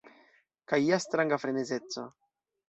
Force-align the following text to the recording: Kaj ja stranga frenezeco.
Kaj 0.71 0.79
ja 0.83 0.99
stranga 1.03 1.39
frenezeco. 1.45 2.07